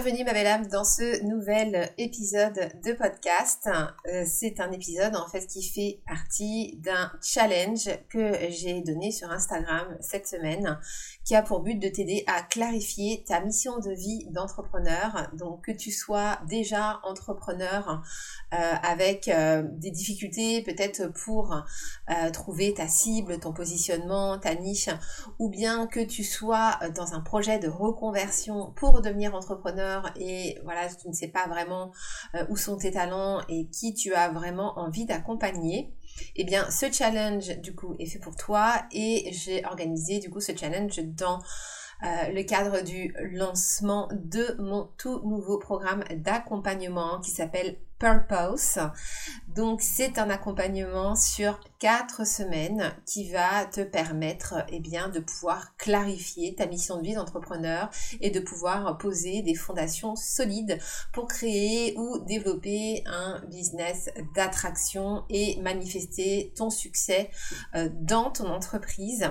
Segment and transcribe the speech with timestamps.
[0.00, 3.68] Bienvenue ma belle âme dans ce nouvel épisode de podcast.
[4.06, 9.28] Euh, c'est un épisode en fait qui fait partie d'un challenge que j'ai donné sur
[9.28, 10.78] Instagram cette semaine
[11.28, 15.28] qui a pour but de t'aider à clarifier ta mission de vie d'entrepreneur.
[15.34, 18.02] Donc que tu sois déjà entrepreneur
[18.54, 24.88] euh, avec euh, des difficultés peut-être pour euh, trouver ta cible, ton positionnement, ta niche,
[25.38, 30.88] ou bien que tu sois dans un projet de reconversion pour devenir entrepreneur et voilà,
[30.88, 31.92] tu ne sais pas vraiment
[32.48, 35.92] où sont tes talents et qui tu as vraiment envie d'accompagner.
[36.36, 40.40] Eh bien, ce challenge, du coup, est fait pour toi et j'ai organisé, du coup,
[40.40, 41.40] ce challenge dans
[42.04, 48.78] euh, le cadre du lancement de mon tout nouveau programme d'accompagnement qui s'appelle Purpose.
[49.48, 55.76] Donc c'est un accompagnement sur quatre semaines qui va te permettre eh bien, de pouvoir
[55.76, 60.78] clarifier ta mission de vie d'entrepreneur et de pouvoir poser des fondations solides
[61.12, 67.30] pour créer ou développer un business d'attraction et manifester ton succès
[67.74, 69.28] euh, dans ton entreprise.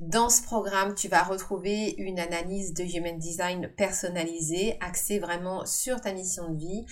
[0.00, 6.00] Dans ce programme, tu vas retrouver une analyse de Human Design personnalisée, axée vraiment sur
[6.00, 6.86] ta mission de vie.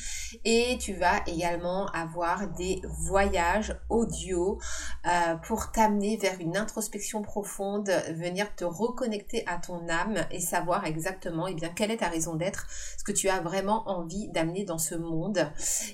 [0.45, 4.59] Et tu vas également avoir des voyages audio
[5.07, 10.85] euh, pour t'amener vers une introspection profonde, venir te reconnecter à ton âme et savoir
[10.85, 12.67] exactement eh bien, quelle est ta raison d'être,
[12.99, 15.49] ce que tu as vraiment envie d'amener dans ce monde.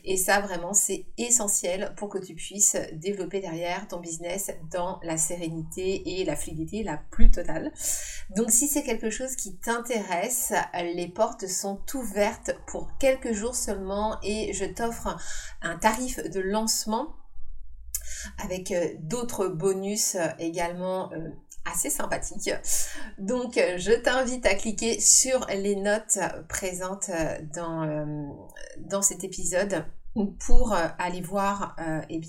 [0.06, 5.18] Et ça, vraiment, c'est essentiel pour que tu puisses développer derrière ton business dans la
[5.18, 7.72] sérénité et la fluidité, la plus totale.
[8.36, 14.18] Donc si c'est quelque chose qui t'intéresse, les portes sont ouvertes pour quelques jours seulement
[14.22, 15.16] et je t'offre
[15.60, 17.16] un tarif de lancement
[18.38, 21.28] avec euh, d'autres bonus euh, également euh,
[21.64, 22.52] assez sympathiques.
[23.18, 26.18] Donc je t'invite à cliquer sur les notes
[26.48, 27.08] présentes
[27.54, 29.84] dans, cet épisode
[30.40, 31.76] pour aller voir
[32.10, 32.20] eh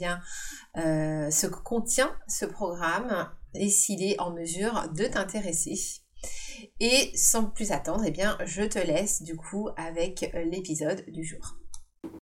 [0.75, 5.75] ce que contient ce programme et s'il est en mesure de t'intéresser.
[6.79, 11.57] Et sans plus attendre, eh bien, je te laisse du coup avec l'épisode du jour.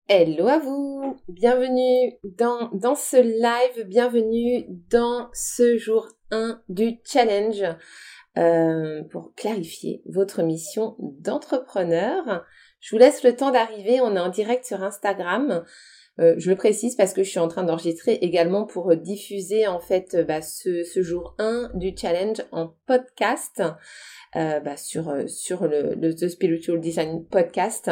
[0.08, 7.64] Hello à vous, bienvenue dans, dans ce live, bienvenue dans ce jour 1 du challenge
[8.36, 12.44] euh, pour clarifier votre mission d'entrepreneur.
[12.80, 15.64] Je vous laisse le temps d'arriver, on est en direct sur Instagram.
[16.20, 19.80] Euh, je le précise parce que je suis en train d'enregistrer également pour diffuser en
[19.80, 23.62] fait bah, ce, ce, jour 1 du challenge en podcast
[24.36, 27.90] euh, bah, sur, euh, sur le, le, The Spiritual Design Podcast.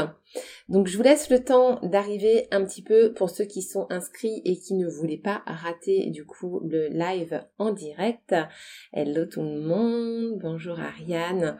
[0.69, 4.43] Donc je vous laisse le temps d'arriver un petit peu pour ceux qui sont inscrits
[4.45, 8.35] et qui ne voulaient pas rater du coup le live en direct.
[8.93, 11.59] Hello tout le monde, bonjour Ariane.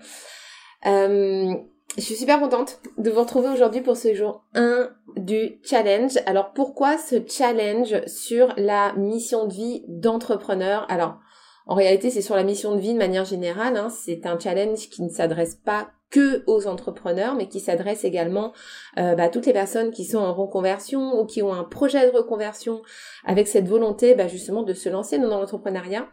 [0.87, 1.55] Euh,
[1.97, 6.19] je suis super contente de vous retrouver aujourd'hui pour ce jour 1 du challenge.
[6.27, 10.87] Alors pourquoi ce challenge sur la mission de vie d'entrepreneur?
[10.91, 11.19] Alors
[11.69, 13.77] en réalité c'est sur la mission de vie de manière générale.
[13.77, 13.91] Hein.
[13.91, 18.53] C'est un challenge qui ne s'adresse pas que aux entrepreneurs, mais qui s'adresse également
[18.99, 22.11] euh, bah, à toutes les personnes qui sont en reconversion ou qui ont un projet
[22.11, 22.83] de reconversion
[23.25, 26.09] avec cette volonté bah, justement de se lancer dans l'entrepreneuriat,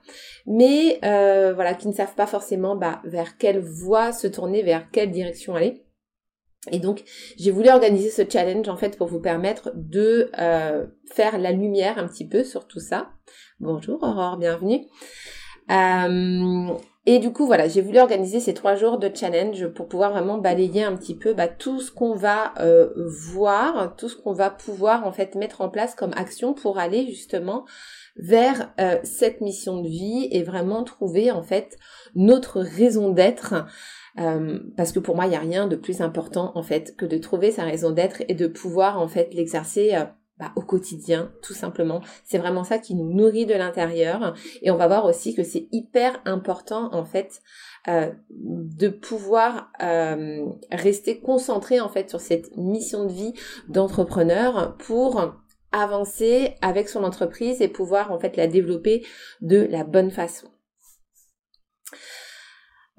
[0.45, 4.89] mais euh, voilà qui ne savent pas forcément bah, vers quelle voie se tourner, vers
[4.91, 5.85] quelle direction aller.
[6.71, 7.03] Et donc,
[7.37, 11.99] j'ai voulu organiser ce challenge en fait pour vous permettre de euh, faire la lumière
[11.99, 13.11] un petit peu sur tout ça.
[13.59, 14.81] Bonjour Aurore, bienvenue.
[15.71, 16.67] Euh,
[17.07, 20.37] et du coup, voilà, j'ai voulu organiser ces trois jours de challenge pour pouvoir vraiment
[20.37, 22.89] balayer un petit peu bah, tout ce qu'on va euh,
[23.33, 27.05] voir, tout ce qu'on va pouvoir en fait mettre en place comme action pour aller
[27.05, 27.65] justement
[28.17, 31.77] vers euh, cette mission de vie et vraiment trouver en fait
[32.15, 33.65] notre raison d'être.
[34.77, 37.17] Parce que pour moi, il n'y a rien de plus important en fait que de
[37.17, 39.93] trouver sa raison d'être et de pouvoir en fait l'exercer
[40.37, 42.01] bah, au quotidien, tout simplement.
[42.25, 44.35] C'est vraiment ça qui nous nourrit de l'intérieur.
[44.61, 47.41] Et on va voir aussi que c'est hyper important, en fait,
[47.87, 53.33] euh, de pouvoir euh, rester concentré, en fait, sur cette mission de vie
[53.69, 55.35] d'entrepreneur pour
[55.71, 59.05] avancer avec son entreprise et pouvoir, en fait, la développer
[59.39, 60.47] de la bonne façon.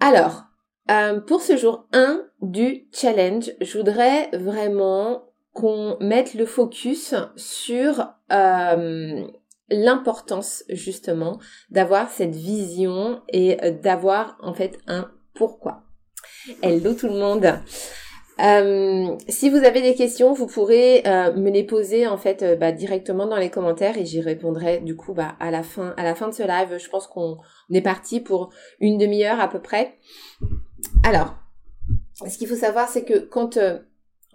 [0.00, 0.44] Alors,
[0.90, 5.25] euh, pour ce jour 1 du challenge, je voudrais vraiment
[5.56, 9.26] qu'on mette le focus sur euh,
[9.70, 11.38] l'importance justement
[11.70, 15.82] d'avoir cette vision et euh, d'avoir en fait un pourquoi.
[16.62, 17.54] Hello tout le monde.
[18.38, 23.26] Euh, si vous avez des questions, vous pourrez me les poser en fait bah, directement
[23.26, 26.28] dans les commentaires et j'y répondrai du coup bah, à la fin à la fin
[26.28, 26.76] de ce live.
[26.78, 27.38] Je pense qu'on
[27.72, 29.96] est parti pour une demi-heure à peu près.
[31.02, 31.34] Alors,
[32.28, 33.58] ce qu'il faut savoir, c'est que quand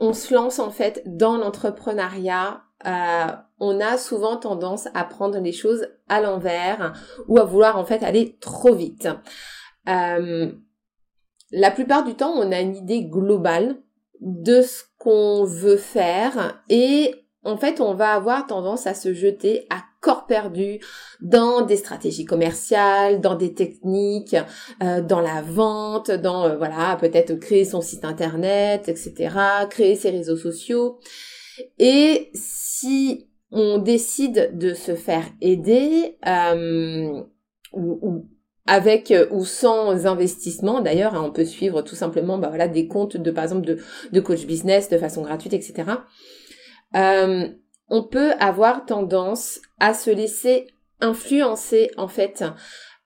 [0.01, 3.27] on se lance en fait dans l'entrepreneuriat, euh,
[3.59, 6.93] on a souvent tendance à prendre les choses à l'envers
[7.27, 9.07] ou à vouloir en fait aller trop vite.
[9.87, 10.51] Euh,
[11.51, 13.77] la plupart du temps, on a une idée globale
[14.19, 19.65] de ce qu'on veut faire et en fait, on va avoir tendance à se jeter
[19.69, 20.79] à corps perdu
[21.21, 24.35] dans des stratégies commerciales, dans des techniques,
[24.83, 29.35] euh, dans la vente, dans euh, voilà peut-être créer son site internet, etc.,
[29.69, 30.99] créer ses réseaux sociaux.
[31.79, 37.21] Et si on décide de se faire aider, euh,
[38.67, 43.17] avec ou sans investissement d'ailleurs hein, on peut suivre tout simplement bah voilà des comptes
[43.17, 43.77] de par exemple
[44.11, 45.83] de coach business de façon gratuite etc
[46.95, 47.47] euh,
[47.89, 50.67] on peut avoir tendance à se laisser
[50.99, 52.43] influencer en fait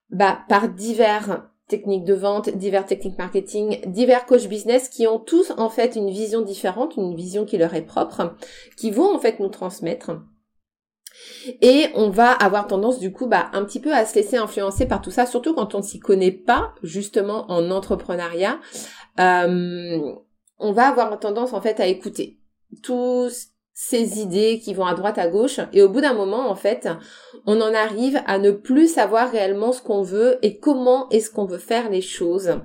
[0.10, 5.52] bah, par divers techniques de vente, divers techniques marketing, divers coach business qui ont tous
[5.58, 8.36] en fait une vision différente, une vision qui leur est propre,
[8.78, 10.12] qui vont en fait nous transmettre.
[11.62, 14.86] Et on va avoir tendance du coup bah, un petit peu à se laisser influencer
[14.86, 18.60] par tout ça, surtout quand on ne s'y connaît pas justement en entrepreneuriat.
[19.20, 20.14] Euh,
[20.60, 22.40] on va avoir tendance en fait à écouter
[22.84, 23.30] tout
[23.78, 25.60] ces idées qui vont à droite à gauche.
[25.74, 26.88] Et au bout d'un moment en fait
[27.46, 31.46] on en arrive à ne plus savoir réellement ce qu'on veut et comment est-ce qu'on
[31.46, 32.62] veut faire les choses.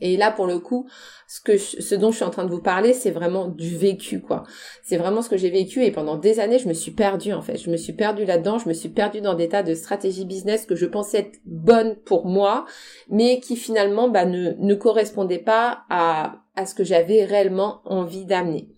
[0.00, 0.88] Et là pour le coup
[1.26, 4.20] ce que ce dont je suis en train de vous parler c'est vraiment du vécu
[4.20, 4.44] quoi.
[4.84, 7.42] C'est vraiment ce que j'ai vécu et pendant des années je me suis perdue en
[7.42, 7.56] fait.
[7.56, 8.58] Je me suis perdue là-dedans.
[8.58, 11.96] Je me suis perdue dans des tas de stratégies business que je pensais être bonnes
[11.96, 12.66] pour moi
[13.08, 18.26] mais qui finalement bah, ne ne correspondaient pas à à ce que j'avais réellement envie
[18.26, 18.68] d'amener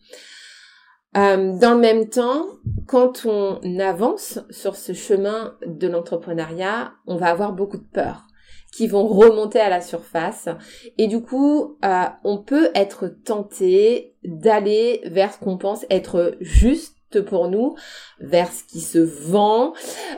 [1.17, 2.47] euh, dans le même temps,
[2.87, 8.26] quand on avance sur ce chemin de l'entrepreneuriat, on va avoir beaucoup de peurs
[8.73, 10.49] qui vont remonter à la surface.
[10.97, 17.20] Et du coup, euh, on peut être tenté d'aller vers ce qu'on pense être juste
[17.20, 17.76] pour nous,
[18.20, 19.75] vers ce qui se vend,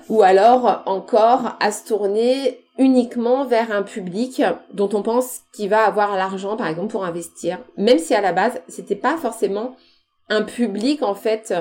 [0.08, 4.42] ou alors encore à se tourner uniquement vers un public
[4.72, 8.32] dont on pense qu'il va avoir l'argent, par exemple, pour investir, même si à la
[8.32, 9.74] base, c'était pas forcément
[10.28, 11.54] un public en fait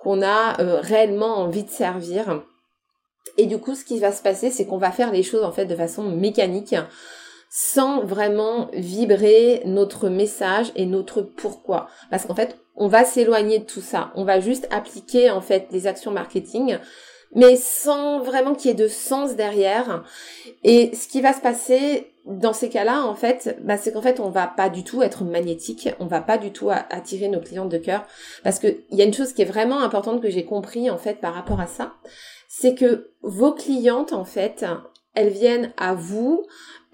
[0.00, 2.42] qu'on a euh, réellement envie de servir.
[3.36, 5.52] Et du coup, ce qui va se passer, c'est qu'on va faire les choses en
[5.52, 6.74] fait de façon mécanique,
[7.50, 11.88] sans vraiment vibrer notre message et notre pourquoi.
[12.10, 14.10] Parce qu'en fait, on va s'éloigner de tout ça.
[14.14, 16.78] On va juste appliquer en fait des actions marketing,
[17.34, 20.04] mais sans vraiment qu'il y ait de sens derrière.
[20.64, 24.20] Et ce qui va se passer, dans ces cas-là, en fait, bah, c'est qu'en fait,
[24.20, 27.66] on va pas du tout être magnétique, on va pas du tout attirer nos clients
[27.66, 28.04] de cœur,
[28.44, 30.98] parce que il y a une chose qui est vraiment importante que j'ai compris en
[30.98, 31.94] fait par rapport à ça,
[32.48, 34.64] c'est que vos clientes, en fait,
[35.14, 36.44] elles viennent à vous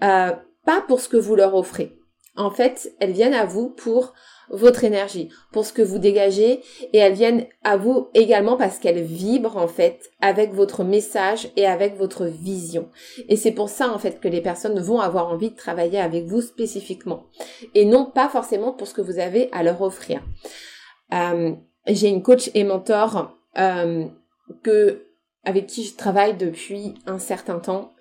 [0.03, 0.31] euh,
[0.65, 1.97] pas pour ce que vous leur offrez.
[2.35, 4.13] En fait, elles viennent à vous pour
[4.49, 6.61] votre énergie, pour ce que vous dégagez
[6.93, 11.65] et elles viennent à vous également parce qu'elles vibrent en fait avec votre message et
[11.65, 12.89] avec votre vision.
[13.29, 16.25] Et c'est pour ça en fait que les personnes vont avoir envie de travailler avec
[16.25, 17.25] vous spécifiquement
[17.75, 20.21] et non pas forcément pour ce que vous avez à leur offrir.
[21.13, 21.53] Euh,
[21.87, 24.05] j'ai une coach et mentor euh,
[24.63, 25.03] que
[25.43, 27.93] avec qui je travaille depuis un certain temps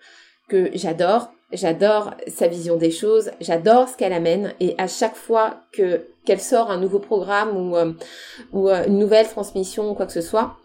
[0.48, 5.60] que j'adore J'adore sa vision des choses, j'adore ce qu'elle amène et à chaque fois
[5.72, 7.92] que qu'elle sort un nouveau programme ou, euh,
[8.52, 10.56] ou euh, une nouvelle transmission ou quoi que ce soit,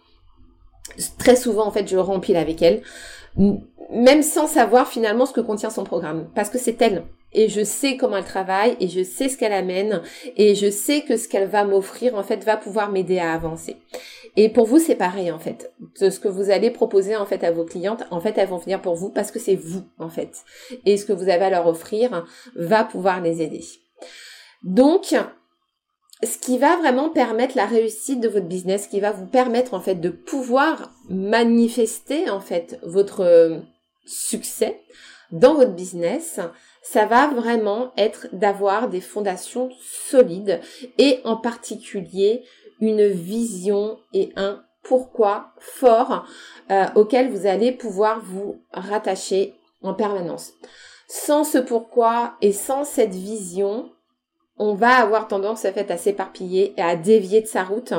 [1.19, 2.81] très souvent en fait je remplis avec elle.
[3.91, 7.03] même sans savoir finalement ce que contient son programme, parce que c'est elle.
[7.33, 10.01] Et je sais comment elle travaille, et je sais ce qu'elle amène,
[10.35, 13.77] et je sais que ce qu'elle va m'offrir, en fait, va pouvoir m'aider à avancer.
[14.35, 15.71] Et pour vous, c'est pareil, en fait.
[15.95, 18.81] Ce que vous allez proposer, en fait, à vos clientes, en fait, elles vont venir
[18.81, 20.43] pour vous parce que c'est vous, en fait.
[20.85, 23.63] Et ce que vous avez à leur offrir va pouvoir les aider.
[24.63, 25.15] Donc,
[26.23, 29.81] ce qui va vraiment permettre la réussite de votre business, qui va vous permettre en
[29.81, 33.59] fait de pouvoir manifester en fait votre
[34.05, 34.79] succès
[35.31, 36.39] dans votre business,
[36.81, 40.59] ça va vraiment être d'avoir des fondations solides
[40.97, 42.43] et en particulier
[42.79, 46.25] une vision et un pourquoi fort
[46.71, 50.53] euh, auquel vous allez pouvoir vous rattacher en permanence.
[51.07, 53.91] Sans ce pourquoi et sans cette vision,
[54.57, 57.93] on va avoir tendance à, à s'éparpiller et à dévier de sa route.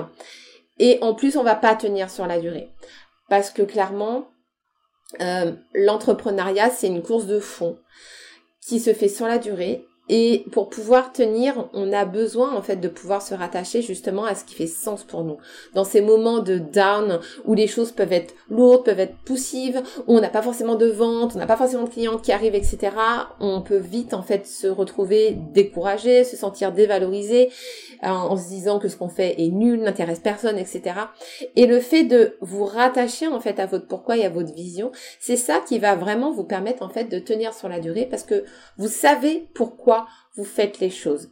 [0.79, 2.71] Et en plus, on va pas tenir sur la durée.
[3.29, 4.29] Parce que clairement,
[5.21, 7.79] euh, l'entrepreneuriat, c'est une course de fond
[8.63, 12.77] qui se fait sur la durée et pour pouvoir tenir, on a besoin en fait
[12.77, 15.39] de pouvoir se rattacher justement à ce qui fait sens pour nous.
[15.75, 20.17] Dans ces moments de down où les choses peuvent être lourdes, peuvent être poussives, où
[20.17, 22.91] on n'a pas forcément de vente, on n'a pas forcément de clients qui arrivent, etc.
[23.39, 27.51] On peut vite en fait se retrouver découragé, se sentir dévalorisé
[28.03, 30.97] euh, en se disant que ce qu'on fait est nul, n'intéresse personne, etc.
[31.55, 34.91] Et le fait de vous rattacher en fait à votre pourquoi et à votre vision,
[35.21, 38.25] c'est ça qui va vraiment vous permettre en fait de tenir sur la durée parce
[38.25, 38.45] que
[38.79, 40.02] vous savez pourquoi
[40.37, 41.31] vous faites les choses.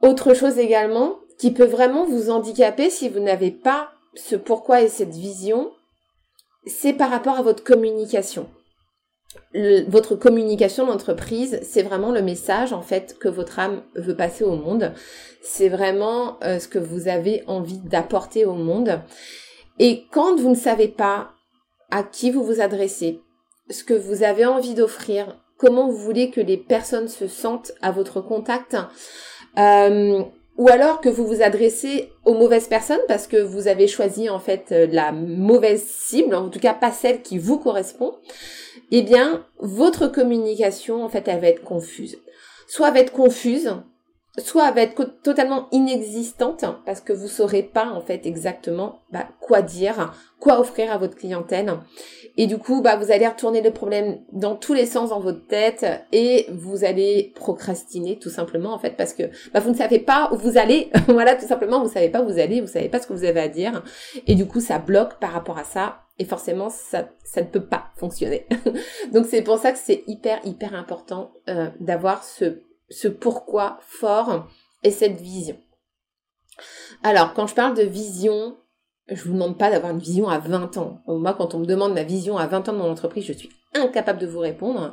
[0.00, 4.88] Autre chose également qui peut vraiment vous handicaper si vous n'avez pas ce pourquoi et
[4.88, 5.70] cette vision,
[6.66, 8.48] c'est par rapport à votre communication.
[9.88, 14.56] votre communication d'entreprise, c'est vraiment le message en fait que votre âme veut passer au
[14.56, 14.92] monde.
[15.42, 19.00] C'est vraiment euh, ce que vous avez envie d'apporter au monde.
[19.78, 21.30] Et quand vous ne savez pas
[21.90, 23.20] à qui vous vous adressez,
[23.70, 27.90] ce que vous avez envie d'offrir, comment vous voulez que les personnes se sentent à
[27.90, 28.76] votre contact.
[29.58, 30.22] Euh,
[30.56, 34.40] ou alors que vous vous adressez aux mauvaises personnes parce que vous avez choisi en
[34.40, 38.16] fait euh, la mauvaise cible, en tout cas pas celle qui vous correspond,
[38.90, 42.18] eh bien votre communication en fait elle va être confuse.
[42.66, 43.72] Soit elle va être confuse,
[44.38, 49.26] soit elle va être totalement inexistante parce que vous saurez pas en fait exactement bah,
[49.40, 51.72] quoi dire, quoi offrir à votre clientèle.
[52.36, 55.46] Et du coup, bah, vous allez retourner le problème dans tous les sens dans votre
[55.46, 59.98] tête et vous allez procrastiner tout simplement en fait parce que bah, vous ne savez
[59.98, 60.90] pas où vous allez.
[61.08, 63.24] voilà, tout simplement, vous savez pas où vous allez, vous savez pas ce que vous
[63.24, 63.82] avez à dire.
[64.26, 66.02] Et du coup, ça bloque par rapport à ça.
[66.20, 68.46] Et forcément, ça, ça ne peut pas fonctionner.
[69.12, 74.48] Donc c'est pour ça que c'est hyper, hyper important euh, d'avoir ce, ce pourquoi fort
[74.82, 75.56] et cette vision.
[77.02, 78.56] Alors, quand je parle de vision,
[79.08, 81.02] je vous demande pas d'avoir une vision à 20 ans.
[81.06, 83.50] Moi, quand on me demande ma vision à 20 ans de mon entreprise, je suis
[83.74, 84.92] incapable de vous répondre.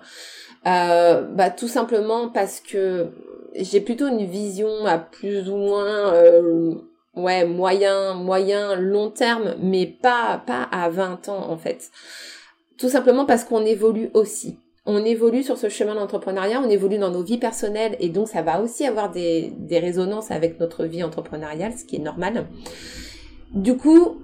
[0.67, 3.11] Euh, bah, tout simplement parce que
[3.55, 6.75] j'ai plutôt une vision à plus ou moins, euh,
[7.15, 11.91] ouais, moyen, moyen, long terme, mais pas, pas à 20 ans, en fait.
[12.77, 14.59] Tout simplement parce qu'on évolue aussi.
[14.85, 18.43] On évolue sur ce chemin d'entrepreneuriat, on évolue dans nos vies personnelles et donc ça
[18.43, 22.45] va aussi avoir des, des résonances avec notre vie entrepreneuriale, ce qui est normal.
[23.51, 24.17] Du coup,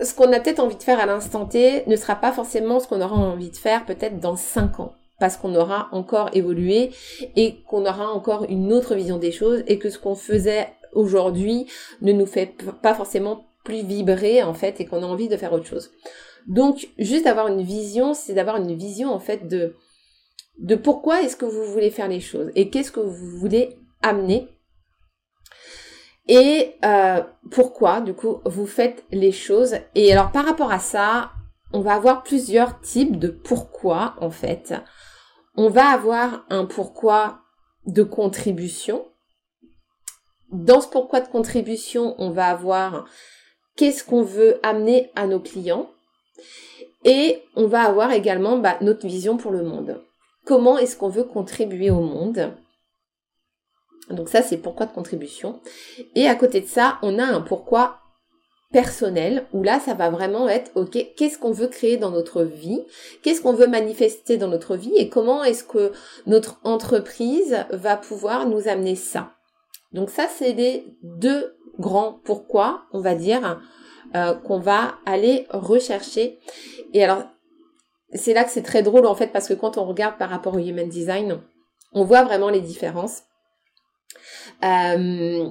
[0.00, 2.88] ce qu'on a peut-être envie de faire à l'instant T ne sera pas forcément ce
[2.88, 6.90] qu'on aura envie de faire peut-être dans 5 ans parce qu'on aura encore évolué
[7.36, 11.66] et qu'on aura encore une autre vision des choses et que ce qu'on faisait aujourd'hui
[12.02, 15.52] ne nous fait pas forcément plus vibrer en fait et qu'on a envie de faire
[15.52, 15.90] autre chose.
[16.46, 19.74] Donc juste avoir une vision, c'est d'avoir une vision en fait de
[20.58, 24.48] de pourquoi est-ce que vous voulez faire les choses et qu'est-ce que vous voulez amener
[26.26, 29.76] et euh, pourquoi du coup vous faites les choses.
[29.94, 31.32] Et alors par rapport à ça,
[31.72, 34.74] on va avoir plusieurs types de pourquoi en fait.
[35.56, 37.40] On va avoir un pourquoi
[37.86, 39.06] de contribution.
[40.50, 43.06] Dans ce pourquoi de contribution, on va avoir
[43.76, 45.90] qu'est-ce qu'on veut amener à nos clients.
[47.04, 50.02] Et on va avoir également bah, notre vision pour le monde.
[50.44, 52.54] Comment est-ce qu'on veut contribuer au monde
[54.10, 55.60] donc ça, c'est pourquoi de contribution.
[56.14, 58.00] Et à côté de ça, on a un pourquoi
[58.70, 62.82] personnel, où là, ça va vraiment être, ok, qu'est-ce qu'on veut créer dans notre vie,
[63.22, 65.92] qu'est-ce qu'on veut manifester dans notre vie, et comment est-ce que
[66.26, 69.30] notre entreprise va pouvoir nous amener ça?
[69.92, 73.60] Donc ça, c'est les deux grands pourquoi, on va dire,
[74.16, 76.40] euh, qu'on va aller rechercher.
[76.92, 77.22] Et alors,
[78.14, 80.54] c'est là que c'est très drôle en fait, parce que quand on regarde par rapport
[80.54, 81.40] au Human Design,
[81.92, 83.22] on voit vraiment les différences.
[84.64, 85.48] Euh,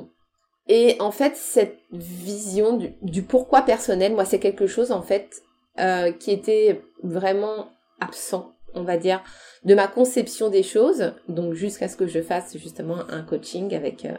[0.67, 5.41] et en fait, cette vision du, pourquoi personnel, moi, c'est quelque chose, en fait,
[5.79, 9.21] euh, qui était vraiment absent, on va dire,
[9.63, 11.13] de ma conception des choses.
[11.27, 14.15] Donc jusqu'à ce que je fasse justement un coaching avec euh,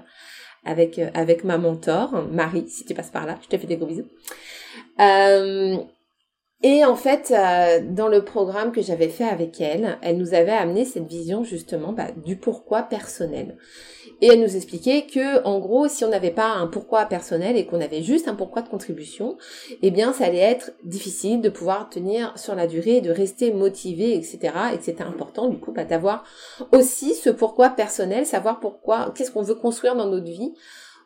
[0.67, 3.87] avec avec ma mentor, Marie, si tu passes par là, je te fais des gros
[3.87, 4.09] bisous.
[6.67, 10.51] Et en fait, euh, dans le programme que j'avais fait avec elle, elle nous avait
[10.51, 13.59] amené cette vision justement bah, du pourquoi personnel.
[14.23, 17.67] Et elle nous expliquait que, en gros, si on n'avait pas un pourquoi personnel et
[17.67, 19.37] qu'on avait juste un pourquoi de contribution,
[19.83, 24.15] eh bien, ça allait être difficile de pouvoir tenir sur la durée, de rester motivé,
[24.15, 24.39] etc.
[24.73, 26.25] Et c'était important, du coup, bah, d'avoir
[26.73, 30.55] aussi ce pourquoi personnel, savoir pourquoi, qu'est-ce qu'on veut construire dans notre vie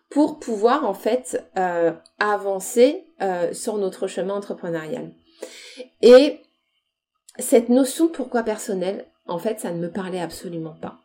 [0.09, 5.11] pour pouvoir, en fait, euh, avancer euh, sur notre chemin entrepreneurial.
[6.03, 6.41] Et
[7.39, 10.99] cette notion de pourquoi personnel, en fait, ça ne me parlait absolument pas.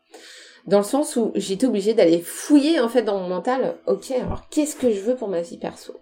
[0.66, 4.48] Dans le sens où j'étais obligée d'aller fouiller, en fait, dans mon mental, ok, alors
[4.50, 5.94] qu'est-ce que je veux pour ma vie perso?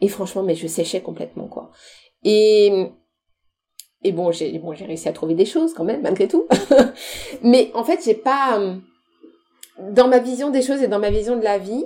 [0.00, 1.70] Et franchement, mais je séchais complètement, quoi.
[2.24, 2.88] Et,
[4.02, 6.46] et bon, j'ai bon, j'ai réussi à trouver des choses quand même, malgré tout.
[7.42, 8.60] mais en fait, j'ai pas...
[9.90, 11.84] Dans ma vision des choses et dans ma vision de la vie,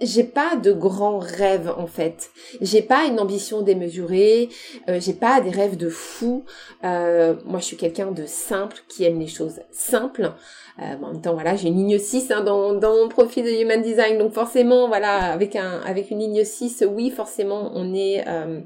[0.00, 2.30] j'ai pas de grands rêves en fait.
[2.60, 4.48] J'ai pas une ambition démesurée.
[4.88, 6.44] Euh, j'ai pas des rêves de fou.
[6.84, 10.32] Euh, moi, je suis quelqu'un de simple qui aime les choses simples.
[10.80, 13.50] Euh, en même temps, voilà, j'ai une ligne 6 hein, dans, dans mon profil de
[13.50, 18.26] Human Design, donc forcément, voilà, avec un avec une ligne 6, oui, forcément, on est
[18.28, 18.60] euh,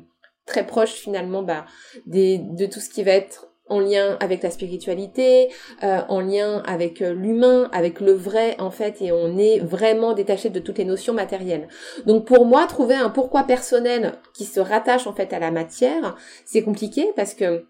[0.44, 1.64] très proche finalement bah,
[2.06, 5.48] des, de tout ce qui va être en lien avec la spiritualité,
[5.82, 10.14] euh, en lien avec euh, l'humain, avec le vrai en fait, et on est vraiment
[10.14, 11.68] détaché de toutes les notions matérielles.
[12.06, 16.16] Donc pour moi, trouver un pourquoi personnel qui se rattache en fait à la matière,
[16.44, 17.64] c'est compliqué parce que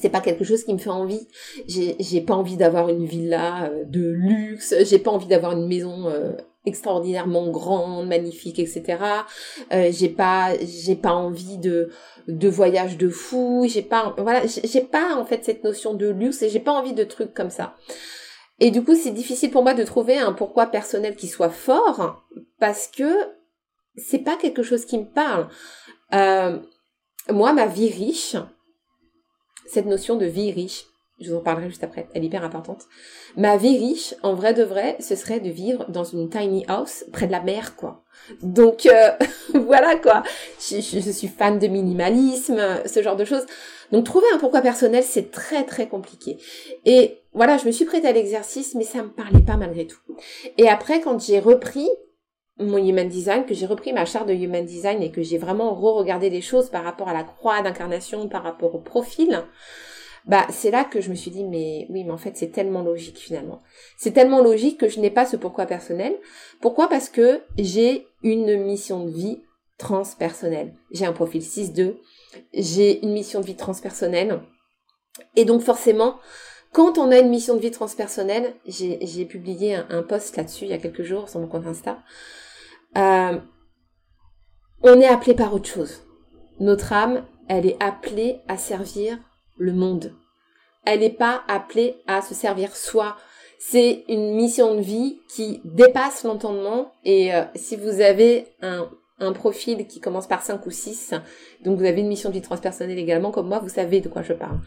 [0.00, 1.28] c'est pas quelque chose qui me fait envie.
[1.68, 6.12] J'ai, pas envie d'avoir une villa euh, de luxe, j'ai pas envie d'avoir une maison
[6.66, 8.98] extraordinairement grande, magnifique, etc.
[9.72, 11.90] Euh, j'ai pas, j'ai pas envie de
[12.28, 13.66] de voyage de fou.
[13.68, 16.94] J'ai pas, voilà, j'ai pas en fait cette notion de luxe et j'ai pas envie
[16.94, 17.76] de trucs comme ça.
[18.60, 22.24] Et du coup, c'est difficile pour moi de trouver un pourquoi personnel qui soit fort
[22.60, 23.12] parce que
[23.96, 25.48] c'est pas quelque chose qui me parle.
[26.12, 26.58] Euh,
[27.30, 28.36] moi, ma vie riche,
[29.66, 30.84] cette notion de vie riche,
[31.24, 32.84] je vous en parlerai juste après, elle est hyper importante.
[33.36, 37.04] Ma vie riche, en vrai de vrai, ce serait de vivre dans une tiny house
[37.12, 38.04] près de la mer, quoi.
[38.42, 39.10] Donc euh,
[39.54, 40.22] voilà quoi.
[40.60, 43.46] Je, suis fan de minimalisme, ce genre de choses.
[43.92, 46.38] Donc trouver un pourquoi personnel, c'est très très compliqué.
[46.84, 50.00] Et voilà, je me suis prête à l'exercice, mais ça me parlait pas malgré tout.
[50.58, 51.88] Et après, quand j'ai repris
[52.58, 55.74] mon human design, que j'ai repris ma charte de human design et que j'ai vraiment
[55.74, 59.42] re-regardé les choses par rapport à la croix d'incarnation, par rapport au profil,
[60.26, 62.82] bah c'est là que je me suis dit mais oui mais en fait c'est tellement
[62.82, 63.62] logique finalement.
[63.98, 66.16] C'est tellement logique que je n'ai pas ce pourquoi personnel.
[66.60, 66.88] Pourquoi?
[66.88, 69.42] Parce que j'ai une mission de vie
[69.76, 70.74] transpersonnelle.
[70.92, 71.96] J'ai un profil 6-2,
[72.54, 74.40] j'ai une mission de vie transpersonnelle
[75.36, 76.16] et donc forcément
[76.72, 80.74] quand on a une mission de vie transpersonnelle, j'ai publié un, post là-dessus il y
[80.74, 82.02] a quelques jours sur mon compte Insta.
[82.96, 83.38] Euh,
[84.82, 86.02] on est appelé par autre chose.
[86.58, 89.18] Notre âme, elle est appelée à servir
[89.56, 90.12] le monde.
[90.84, 93.16] Elle n'est pas appelée à se servir soi.
[93.58, 99.32] C'est une mission de vie qui dépasse l'entendement et euh, si vous avez un, un
[99.32, 101.14] profil qui commence par 5 ou 6,
[101.64, 104.22] donc vous avez une mission de vie transpersonnelle également comme moi, vous savez de quoi
[104.22, 104.60] je parle.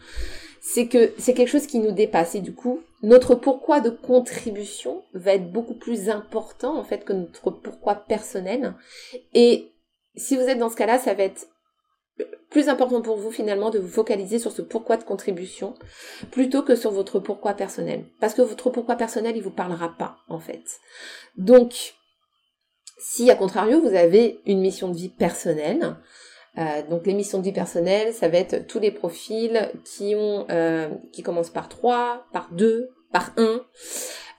[0.60, 5.04] C'est que c'est quelque chose qui nous dépasse et du coup, notre pourquoi de contribution
[5.14, 8.74] va être beaucoup plus important en fait que notre pourquoi personnel.
[9.34, 9.70] Et
[10.16, 11.46] si vous êtes dans ce cas-là, ça va être
[12.50, 15.74] plus important pour vous finalement de vous focaliser sur ce pourquoi de contribution
[16.30, 18.04] plutôt que sur votre pourquoi personnel.
[18.20, 20.64] Parce que votre pourquoi personnel, il vous parlera pas, en fait.
[21.36, 21.94] Donc,
[22.98, 25.96] si à contrario, vous avez une mission de vie personnelle,
[26.56, 30.46] euh, donc les missions de vie personnelle, ça va être tous les profils qui ont
[30.50, 33.42] euh, qui commencent par 3, par 2, par 1,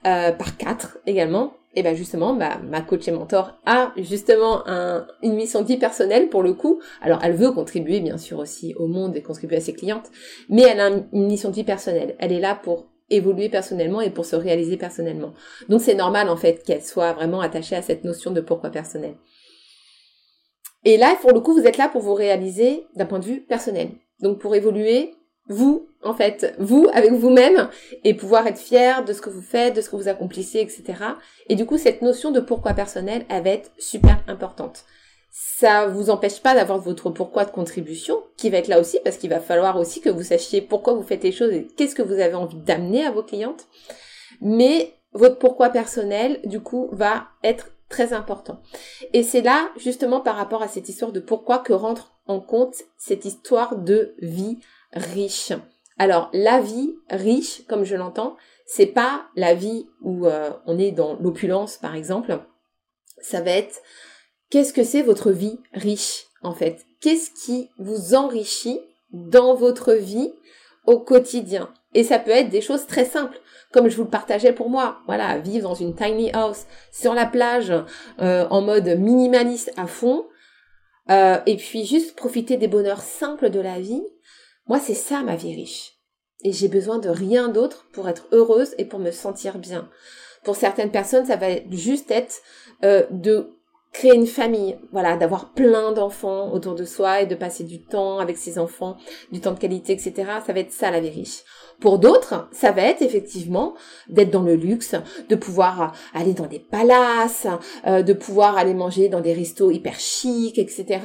[0.06, 5.06] euh, par 4 également et ben justement, bah, ma coach et mentor a justement un,
[5.22, 6.80] une mission vie personnelle pour le coup.
[7.00, 10.10] Alors elle veut contribuer bien sûr aussi au monde et contribuer à ses clientes,
[10.48, 12.16] mais elle a une mission vie personnelle.
[12.18, 15.32] Elle est là pour évoluer personnellement et pour se réaliser personnellement.
[15.68, 19.14] Donc c'est normal en fait qu'elle soit vraiment attachée à cette notion de pourquoi personnel.
[20.84, 23.42] Et là, pour le coup, vous êtes là pour vous réaliser d'un point de vue
[23.42, 23.90] personnel.
[24.20, 25.14] Donc pour évoluer
[25.50, 27.68] vous, en fait, vous avec vous-même
[28.04, 30.84] et pouvoir être fier de ce que vous faites, de ce que vous accomplissez, etc.
[31.48, 34.84] Et du coup, cette notion de pourquoi personnel, elle va être super importante.
[35.32, 39.16] Ça vous empêche pas d'avoir votre pourquoi de contribution, qui va être là aussi, parce
[39.16, 42.02] qu'il va falloir aussi que vous sachiez pourquoi vous faites les choses et qu'est-ce que
[42.02, 43.66] vous avez envie d'amener à vos clientes.
[44.40, 48.60] Mais votre pourquoi personnel, du coup, va être très important.
[49.12, 52.76] Et c'est là, justement, par rapport à cette histoire de pourquoi que rentre en compte
[52.96, 54.60] cette histoire de vie
[54.92, 55.52] riche.
[55.98, 60.92] Alors la vie riche, comme je l'entends, c'est pas la vie où euh, on est
[60.92, 62.40] dans l'opulence par exemple.
[63.20, 63.82] Ça va être
[64.50, 66.84] qu'est-ce que c'est votre vie riche en fait?
[67.00, 68.80] Qu'est-ce qui vous enrichit
[69.12, 70.32] dans votre vie
[70.86, 71.72] au quotidien?
[71.94, 73.40] Et ça peut être des choses très simples
[73.72, 74.98] comme je vous le partageais pour moi.
[75.06, 77.72] Voilà, vivre dans une tiny house sur la plage
[78.20, 80.26] euh, en mode minimaliste à fond,
[81.10, 84.02] euh, et puis juste profiter des bonheurs simples de la vie.
[84.70, 85.98] Moi, c'est ça ma vie riche.
[86.44, 89.90] Et j'ai besoin de rien d'autre pour être heureuse et pour me sentir bien.
[90.44, 92.36] Pour certaines personnes, ça va juste être
[92.84, 93.58] euh, de
[93.92, 98.20] créer une famille, voilà, d'avoir plein d'enfants autour de soi et de passer du temps
[98.20, 98.96] avec ses enfants,
[99.32, 100.12] du temps de qualité, etc.
[100.46, 101.42] Ça va être ça la vie riche.
[101.80, 103.74] Pour d'autres, ça va être effectivement
[104.08, 104.94] d'être dans le luxe,
[105.28, 107.48] de pouvoir aller dans des palaces,
[107.88, 111.00] euh, de pouvoir aller manger dans des restos hyper chics, etc.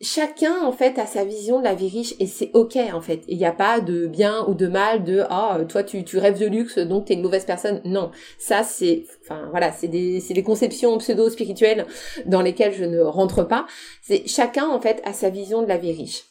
[0.00, 3.22] Chacun en fait a sa vision de la vie riche et c'est ok en fait.
[3.28, 6.38] Il n'y a pas de bien ou de mal de ah toi tu, tu rêves
[6.38, 7.80] de luxe donc t'es une mauvaise personne.
[7.84, 11.86] Non, ça c'est enfin voilà c'est des c'est des conceptions pseudo spirituelles
[12.26, 13.66] dans lesquelles je ne rentre pas.
[14.02, 16.24] C'est chacun en fait a sa vision de la vie riche.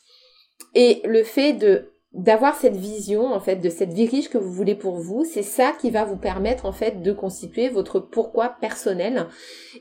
[0.75, 4.51] Et le fait de d'avoir cette vision en fait de cette vie riche que vous
[4.51, 8.49] voulez pour vous, c'est ça qui va vous permettre en fait de constituer votre pourquoi
[8.61, 9.27] personnel.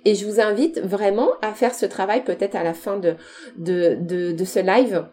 [0.05, 3.17] Et je vous invite vraiment à faire ce travail peut-être à la fin de,
[3.59, 5.07] de, de, de ce live,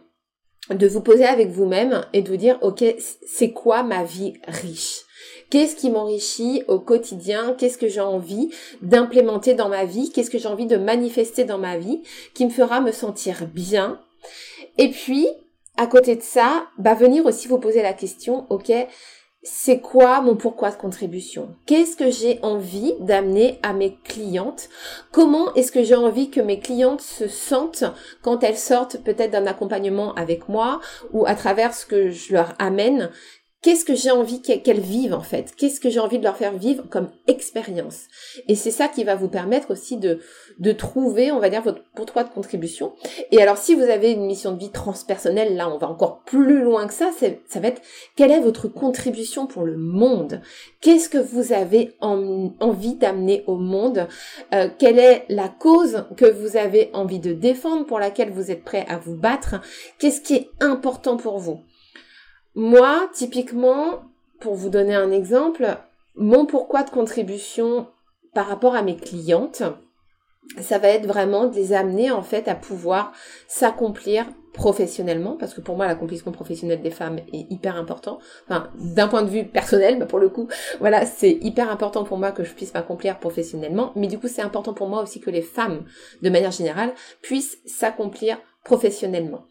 [0.70, 5.02] de vous poser avec vous-même et de vous dire ok c'est quoi ma vie riche?
[5.50, 7.54] Qu'est-ce qui m'enrichit au quotidien?
[7.58, 8.50] Qu'est-ce que j'ai envie
[8.82, 10.12] d'implémenter dans ma vie?
[10.12, 12.02] Qu'est-ce que j'ai envie de manifester dans ma vie
[12.34, 14.00] qui me fera me sentir bien?
[14.78, 15.26] Et puis,
[15.76, 18.72] à côté de ça, bah venir aussi vous poser la question, ok,
[19.42, 21.56] c'est quoi mon pourquoi de contribution?
[21.64, 24.68] Qu'est-ce que j'ai envie d'amener à mes clientes?
[25.12, 27.84] Comment est-ce que j'ai envie que mes clientes se sentent
[28.20, 30.80] quand elles sortent peut-être d'un accompagnement avec moi
[31.12, 33.10] ou à travers ce que je leur amène?
[33.62, 35.54] Qu'est-ce que j'ai envie qu'elles vivent en fait?
[35.54, 38.04] Qu'est-ce que j'ai envie de leur faire vivre comme expérience?
[38.48, 40.18] Et c'est ça qui va vous permettre aussi de,
[40.58, 42.94] de trouver, on va dire, votre pourquoi de contribution.
[43.30, 46.62] Et alors si vous avez une mission de vie transpersonnelle, là on va encore plus
[46.62, 47.82] loin que ça, ça va être
[48.16, 50.40] quelle est votre contribution pour le monde?
[50.80, 54.08] Qu'est-ce que vous avez envie d'amener au monde?
[54.54, 58.64] Euh, Quelle est la cause que vous avez envie de défendre, pour laquelle vous êtes
[58.64, 59.56] prêt à vous battre?
[59.98, 61.60] Qu'est-ce qui est important pour vous?
[62.54, 64.02] Moi, typiquement,
[64.40, 65.76] pour vous donner un exemple,
[66.16, 67.86] mon pourquoi de contribution
[68.34, 69.62] par rapport à mes clientes,
[70.60, 73.12] ça va être vraiment de les amener en fait à pouvoir
[73.46, 78.18] s'accomplir professionnellement parce que pour moi l'accomplissement professionnel des femmes est hyper important.
[78.48, 80.48] Enfin d'un point de vue personnel mais pour le coup
[80.80, 83.92] voilà c'est hyper important pour moi que je puisse m'accomplir professionnellement.
[83.94, 85.84] Mais du coup c'est important pour moi aussi que les femmes
[86.22, 89.44] de manière générale puissent s'accomplir professionnellement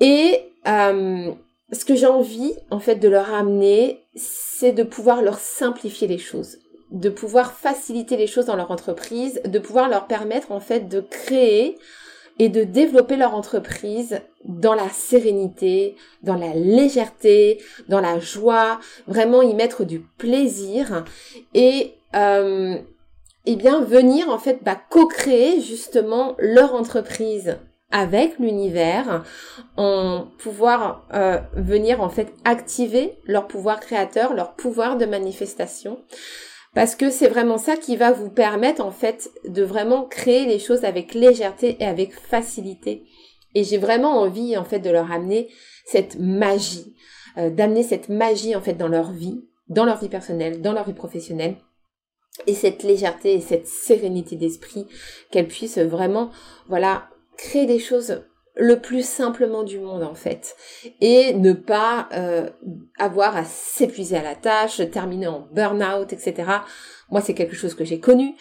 [0.00, 1.30] et euh,
[1.72, 6.18] ce que j'ai envie, en fait, de leur amener, c'est de pouvoir leur simplifier les
[6.18, 6.58] choses,
[6.90, 11.00] de pouvoir faciliter les choses dans leur entreprise, de pouvoir leur permettre, en fait, de
[11.00, 11.78] créer
[12.38, 19.42] et de développer leur entreprise dans la sérénité, dans la légèreté, dans la joie, vraiment
[19.42, 21.04] y mettre du plaisir
[21.52, 22.78] et euh,
[23.46, 27.58] et bien venir en fait bah, co-créer justement leur entreprise
[27.90, 29.24] avec l'univers,
[29.76, 35.98] en pouvoir euh, venir en fait activer leur pouvoir créateur, leur pouvoir de manifestation.
[36.74, 40.60] Parce que c'est vraiment ça qui va vous permettre en fait de vraiment créer les
[40.60, 43.04] choses avec légèreté et avec facilité.
[43.56, 45.48] Et j'ai vraiment envie en fait de leur amener
[45.84, 46.94] cette magie,
[47.38, 50.86] euh, d'amener cette magie en fait dans leur vie, dans leur vie personnelle, dans leur
[50.86, 51.56] vie professionnelle
[52.46, 54.86] et cette légèreté et cette sérénité d'esprit
[55.30, 56.30] qu'elles puissent vraiment
[56.68, 57.09] voilà
[57.40, 58.22] créer des choses
[58.56, 60.56] le plus simplement du monde en fait
[61.00, 62.50] et ne pas euh,
[62.98, 66.34] avoir à s'épuiser à la tâche, terminer en burn-out, etc.
[67.10, 68.34] Moi c'est quelque chose que j'ai connu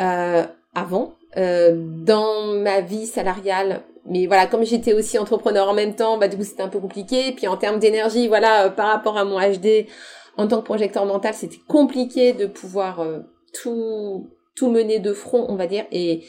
[0.00, 3.82] euh, avant euh, dans ma vie salariale.
[4.08, 6.80] Mais voilà, comme j'étais aussi entrepreneur en même temps, bah du coup c'était un peu
[6.80, 7.32] compliqué.
[7.32, 9.86] Puis en termes d'énergie, voilà, par rapport à mon HD
[10.36, 13.04] en tant que projecteur mental, c'était compliqué de pouvoir
[13.52, 16.24] tout tout mener de front, on va dire, et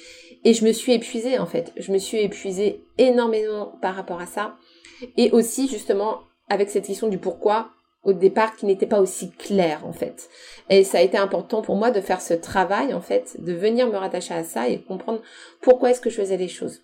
[0.48, 1.74] et je me suis épuisée en fait.
[1.76, 4.56] Je me suis épuisée énormément par rapport à ça.
[5.18, 7.72] Et aussi justement avec cette question du pourquoi
[8.04, 10.30] au départ qui n'était pas aussi clair en fait.
[10.70, 13.88] Et ça a été important pour moi de faire ce travail en fait, de venir
[13.88, 15.20] me rattacher à ça et comprendre
[15.60, 16.80] pourquoi est-ce que je faisais les choses.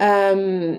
[0.00, 0.76] Euh,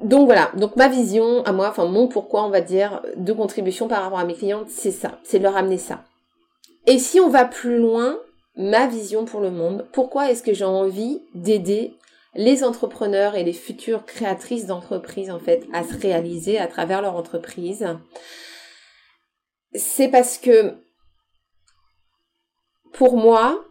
[0.00, 3.88] donc voilà, donc ma vision à moi, enfin mon pourquoi on va dire de contribution
[3.88, 6.02] par rapport à mes clientes, c'est ça, c'est de leur amener ça.
[6.86, 8.18] Et si on va plus loin,
[8.58, 9.86] ma vision pour le monde.
[9.92, 11.96] Pourquoi est-ce que j'ai envie d'aider
[12.34, 17.14] les entrepreneurs et les futures créatrices d'entreprises en fait à se réaliser à travers leur
[17.14, 17.86] entreprise?
[19.72, 20.74] C'est parce que
[22.92, 23.64] pour moi,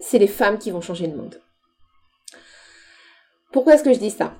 [0.00, 1.40] c'est les femmes qui vont changer le monde.
[3.52, 4.34] Pourquoi est-ce que je dis ça?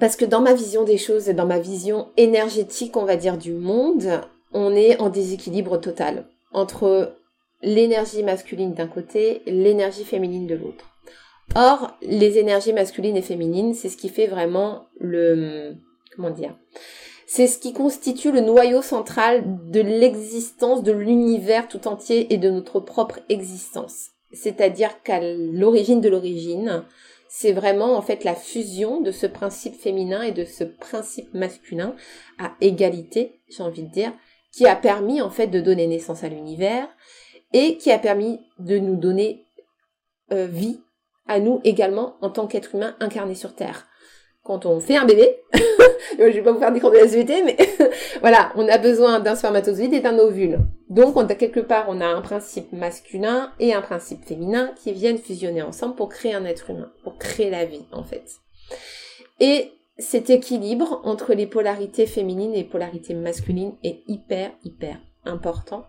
[0.00, 3.36] Parce que dans ma vision des choses et dans ma vision énergétique, on va dire,
[3.36, 4.20] du monde,
[4.52, 7.16] on est en déséquilibre total entre
[7.62, 10.90] l'énergie masculine d'un côté, l'énergie féminine de l'autre.
[11.54, 15.74] Or, les énergies masculines et féminines, c'est ce qui fait vraiment le...
[16.14, 16.56] comment dire
[17.34, 22.50] c'est ce qui constitue le noyau central de l'existence de l'univers tout entier et de
[22.50, 24.10] notre propre existence.
[24.32, 26.84] C'est-à-dire qu'à l'origine de l'origine,
[27.30, 31.96] c'est vraiment en fait la fusion de ce principe féminin et de ce principe masculin
[32.38, 34.12] à égalité, j'ai envie de dire,
[34.52, 36.86] qui a permis en fait de donner naissance à l'univers
[37.52, 39.44] et qui a permis de nous donner
[40.32, 40.80] euh, vie
[41.26, 43.86] à nous également en tant qu'être humain incarné sur Terre
[44.42, 45.36] quand on fait un bébé,
[46.18, 47.56] je vais pas vous faire des cours de SVT, mais
[48.20, 50.58] voilà, on a besoin d'un spermatozoïde et d'un ovule.
[50.88, 54.92] Donc, on a quelque part, on a un principe masculin et un principe féminin qui
[54.92, 58.24] viennent fusionner ensemble pour créer un être humain, pour créer la vie, en fait.
[59.38, 65.86] Et cet équilibre entre les polarités féminines et les polarités masculines est hyper, hyper important.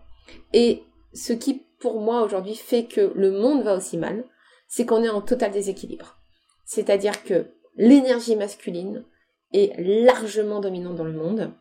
[0.52, 4.24] Et ce qui, pour moi, aujourd'hui, fait que le monde va aussi mal,
[4.68, 6.16] c'est qu'on est en total déséquilibre.
[6.64, 7.46] C'est-à-dire que
[7.76, 9.04] l'énergie masculine
[9.52, 11.52] est largement dominante dans le monde.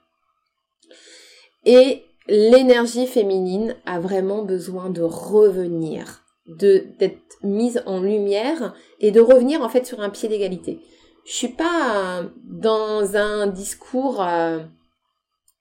[1.66, 9.62] Et l'énergie féminine a vraiment besoin de revenir, d'être mise en lumière et de revenir
[9.62, 10.80] en fait sur un pied d'égalité.
[11.26, 14.60] Je suis pas dans un discours euh,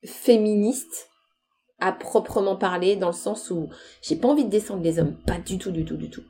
[0.04, 1.08] féministe
[1.82, 3.68] à proprement parler dans le sens où
[4.00, 6.22] j'ai pas envie de descendre les hommes, pas du tout du tout du tout.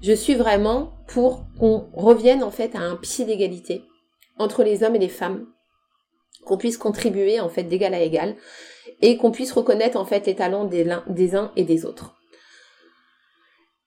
[0.00, 3.84] Je suis vraiment pour qu'on revienne en fait à un pied d'égalité
[4.38, 5.46] entre les hommes et les femmes,
[6.44, 8.36] qu'on puisse contribuer en fait d'égal à égal
[9.00, 12.16] et qu'on puisse reconnaître en fait les talents des, des uns et des autres.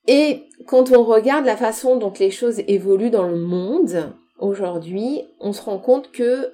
[0.08, 5.54] Et quand on regarde la façon dont les choses évoluent dans le monde aujourd'hui, on
[5.54, 6.54] se rend compte que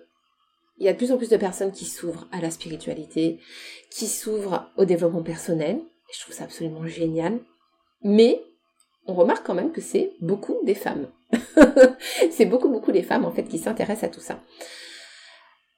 [0.82, 3.40] il y a de plus en plus de personnes qui s'ouvrent à la spiritualité,
[3.92, 5.80] qui s'ouvrent au développement personnel.
[6.12, 7.38] Je trouve ça absolument génial.
[8.04, 8.42] Mais
[9.06, 11.06] on remarque quand même que c'est beaucoup des femmes.
[12.32, 14.40] c'est beaucoup, beaucoup des femmes, en fait, qui s'intéressent à tout ça.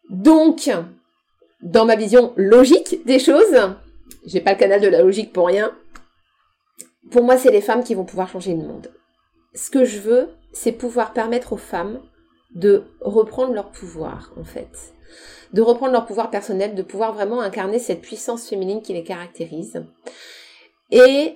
[0.10, 0.72] Donc,
[1.62, 3.76] dans ma vision logique des choses,
[4.26, 5.76] j'ai pas le canal de la logique pour rien.
[7.12, 8.90] Pour moi, c'est les femmes qui vont pouvoir changer le monde.
[9.54, 12.00] Ce que je veux, c'est pouvoir permettre aux femmes
[12.54, 14.94] de reprendre leur pouvoir, en fait.
[15.54, 19.84] De reprendre leur pouvoir personnel, de pouvoir vraiment incarner cette puissance féminine qui les caractérise.
[20.92, 21.36] Et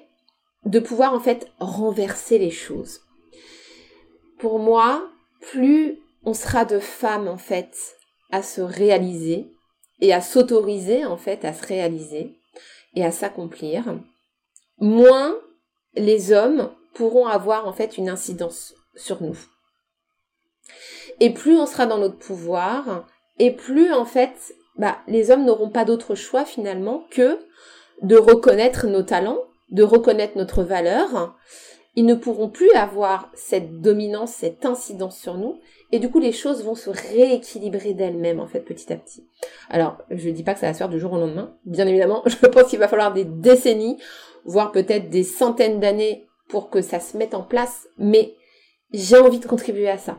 [0.66, 3.02] de pouvoir en fait renverser les choses.
[4.40, 7.76] Pour moi, plus on sera de femmes en fait
[8.32, 9.52] à se réaliser
[10.02, 12.38] et à s'autoriser en fait à se réaliser
[12.96, 14.00] et à s'accomplir,
[14.80, 15.36] moins
[15.96, 19.38] les hommes pourront avoir en fait une incidence sur nous.
[21.20, 23.08] Et plus on sera dans notre pouvoir,
[23.40, 27.40] et plus en fait, bah, les hommes n'auront pas d'autre choix finalement que
[28.02, 31.36] de reconnaître nos talents de reconnaître notre valeur,
[31.96, 35.60] ils ne pourront plus avoir cette dominance, cette incidence sur nous,
[35.92, 39.28] et du coup les choses vont se rééquilibrer d'elles-mêmes en fait petit à petit.
[39.70, 42.24] Alors je dis pas que ça va se faire du jour au lendemain, bien évidemment,
[42.26, 43.98] je pense qu'il va falloir des décennies,
[44.46, 48.36] voire peut-être des centaines d'années pour que ça se mette en place, mais
[48.94, 50.18] j'ai envie de contribuer à ça.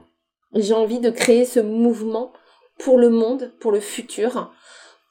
[0.54, 2.32] J'ai envie de créer ce mouvement
[2.78, 4.52] pour le monde, pour le futur,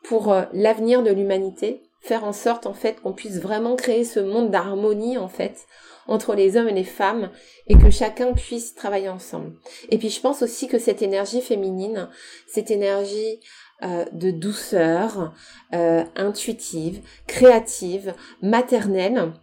[0.03, 4.19] pour euh, l'avenir de l'humanité, faire en sorte en fait qu'on puisse vraiment créer ce
[4.19, 5.67] monde d'harmonie en fait
[6.07, 7.29] entre les hommes et les femmes
[7.67, 9.53] et que chacun puisse travailler ensemble.
[9.89, 12.09] Et puis je pense aussi que cette énergie féminine,
[12.47, 13.41] cette énergie
[13.83, 15.33] euh, de douceur,
[15.73, 19.33] euh, intuitive, créative, maternelle,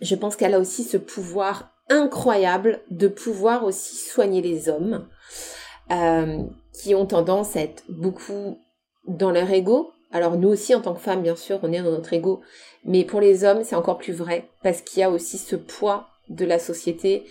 [0.00, 5.06] je pense qu'elle a aussi ce pouvoir incroyable de pouvoir aussi soigner les hommes
[5.90, 8.58] euh, qui ont tendance à être beaucoup
[9.06, 11.90] dans leur ego, alors nous aussi en tant que femmes, bien sûr, on est dans
[11.90, 12.40] notre ego,
[12.84, 16.08] mais pour les hommes, c'est encore plus vrai parce qu'il y a aussi ce poids
[16.28, 17.24] de la société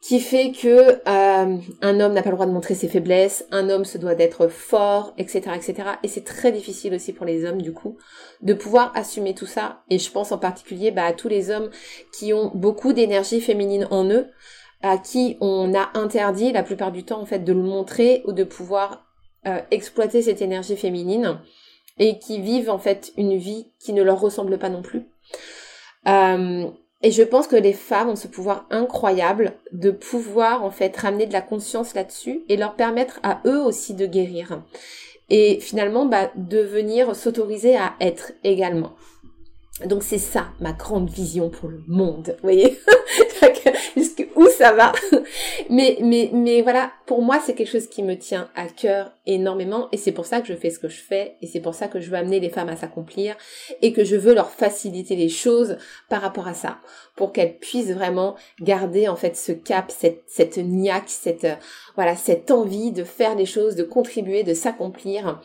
[0.00, 3.68] qui fait que euh, un homme n'a pas le droit de montrer ses faiblesses, un
[3.68, 5.74] homme se doit d'être fort, etc., etc.
[6.04, 7.98] Et c'est très difficile aussi pour les hommes du coup
[8.40, 9.82] de pouvoir assumer tout ça.
[9.90, 11.70] Et je pense en particulier bah, à tous les hommes
[12.12, 14.28] qui ont beaucoup d'énergie féminine en eux,
[14.82, 18.32] à qui on a interdit la plupart du temps en fait de le montrer ou
[18.32, 19.04] de pouvoir
[19.46, 21.40] euh, exploiter cette énergie féminine
[21.98, 25.02] et qui vivent en fait une vie qui ne leur ressemble pas non plus.
[26.06, 26.70] Euh,
[27.02, 31.26] et je pense que les femmes ont ce pouvoir incroyable de pouvoir en fait ramener
[31.26, 34.62] de la conscience là-dessus et leur permettre à eux aussi de guérir.
[35.30, 38.94] Et finalement, bah, de venir s'autoriser à être également.
[39.86, 42.80] Donc c'est ça ma grande vision pour le monde, vous voyez
[44.36, 44.92] où ça va
[45.70, 49.88] mais mais mais voilà, pour moi c'est quelque chose qui me tient à cœur énormément
[49.92, 51.88] et c'est pour ça que je fais ce que je fais et c'est pour ça
[51.88, 53.36] que je veux amener les femmes à s'accomplir
[53.82, 55.76] et que je veux leur faciliter les choses
[56.08, 56.78] par rapport à ça
[57.16, 61.46] pour qu'elles puissent vraiment garder en fait ce cap, cette cette niaque, cette
[61.96, 65.40] voilà, cette envie de faire des choses, de contribuer, de s'accomplir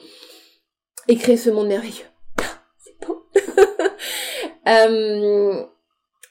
[1.08, 2.06] et créer ce monde merveilleux.
[2.78, 3.26] C'est beau.
[4.66, 5.66] Euh,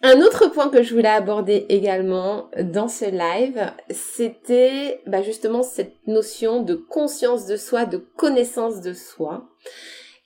[0.02, 5.94] un autre point que je voulais aborder également dans ce live, c'était bah, justement cette
[6.06, 9.48] notion de conscience de soi, de connaissance de soi,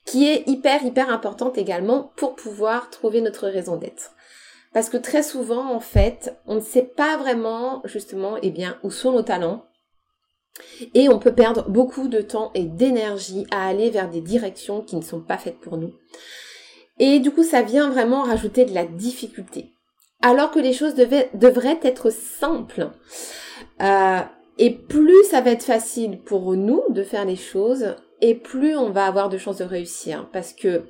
[0.05, 4.13] qui est hyper hyper importante également pour pouvoir trouver notre raison d'être.
[4.73, 8.89] Parce que très souvent, en fait, on ne sait pas vraiment justement eh bien, où
[8.89, 9.65] sont nos talents.
[10.95, 14.95] Et on peut perdre beaucoup de temps et d'énergie à aller vers des directions qui
[14.95, 15.93] ne sont pas faites pour nous.
[16.99, 19.71] Et du coup, ça vient vraiment rajouter de la difficulté.
[20.21, 22.89] Alors que les choses devraient être simples.
[23.81, 24.19] Euh,
[24.57, 28.89] et plus ça va être facile pour nous de faire les choses, et plus on
[28.89, 30.27] va avoir de chances de réussir.
[30.33, 30.85] Parce que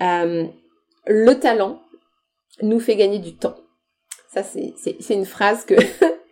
[0.00, 0.46] euh,
[1.06, 1.82] le talent
[2.62, 3.56] nous fait gagner du temps.
[4.32, 5.74] Ça, c'est une phrase que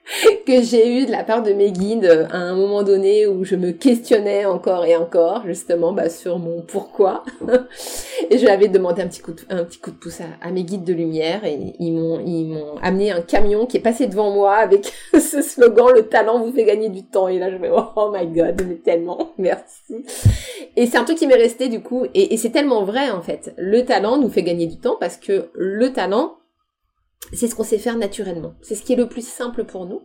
[0.47, 3.45] que j'ai eu de la part de mes guides euh, à un moment donné où
[3.45, 7.25] je me questionnais encore et encore justement bah, sur mon pourquoi.
[8.31, 10.93] Et je l'avais demandé un petit coup de, un de pouce à, mes guides de
[10.93, 15.89] lumière et ils m'ont amené un camion qui est passé devant moi avec ce slogan
[15.95, 17.29] le talent vous fait gagner du temps.
[17.29, 20.05] Et là je me oh my god mais tellement merci.
[20.77, 22.07] Et c'est un truc qui m'est resté du coup.
[22.15, 23.55] Et c'est tellement vrai en fait.
[23.57, 26.37] Le talent nous fait gagner du temps parce que le talent
[27.33, 28.55] c'est ce qu'on sait faire naturellement.
[28.63, 30.03] C'est ce qui est le plus simple pour nous.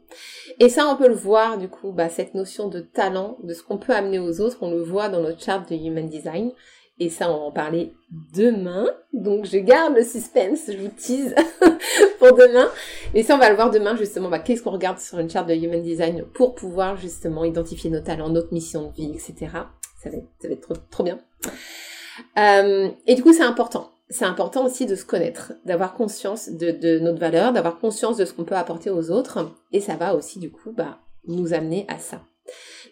[0.60, 3.64] Et ça, on peut le voir, du coup, bah, cette notion de talent, de ce
[3.64, 6.52] qu'on peut amener aux autres, on le voit dans notre charte de Human Design.
[7.00, 7.94] Et ça, on va en parler
[8.34, 8.88] demain.
[9.14, 11.36] Donc, je garde le suspense, je vous tease
[12.20, 12.70] pour demain.
[13.14, 15.48] Et ça, on va le voir demain, justement, bah, qu'est-ce qu'on regarde sur une charte
[15.48, 19.52] de Human Design pour pouvoir, justement, identifier nos talents, notre mission de vie, etc.
[20.02, 21.20] Ça va être, trop bien.
[22.38, 27.00] Euh, et du coup, c'est important c'est important aussi de se connaître, d'avoir conscience de,
[27.00, 30.38] notre valeur, d'avoir conscience de ce qu'on peut apporter aux autres, et ça va aussi
[30.38, 32.22] du coup bah, nous amener à ça.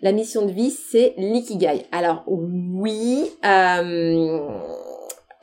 [0.01, 1.86] La mission de vie, c'est l'ikigai.
[1.91, 4.39] Alors oui, euh,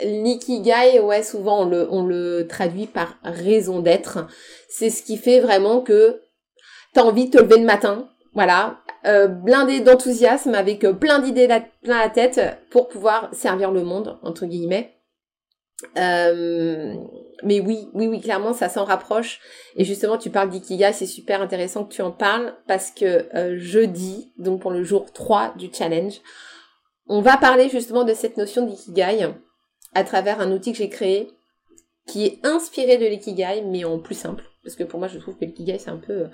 [0.01, 4.27] l'ikigai, ouais, souvent on le, on le traduit par raison d'être.
[4.71, 6.23] C'est ce qui fait vraiment que
[6.95, 11.49] tu as envie de te lever le matin, voilà, euh, blindé d'enthousiasme avec plein d'idées
[11.83, 14.96] plein la tête pour pouvoir servir le monde, entre guillemets.
[15.99, 16.95] Euh,
[17.43, 19.41] mais oui, oui, oui, clairement, ça s'en rapproche.
[19.77, 23.59] Et justement, tu parles d'ikigai, c'est super intéressant que tu en parles parce que euh,
[23.59, 26.21] jeudi, donc pour le jour 3 du challenge,
[27.09, 29.29] on va parler justement de cette notion d'ikigai
[29.95, 31.29] à travers un outil que j'ai créé
[32.07, 34.45] qui est inspiré de l'ikigai, mais en plus simple.
[34.63, 36.27] Parce que pour moi, je trouve que l'ikigai, c'est un peu...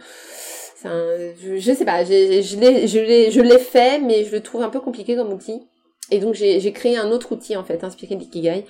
[0.85, 5.14] Un, je, je, sais pas, je l'ai fait, mais je le trouve un peu compliqué
[5.14, 5.62] comme outil.
[6.11, 8.64] Et donc, j'ai créé un autre outil, en fait, inspiré de l'ikigai,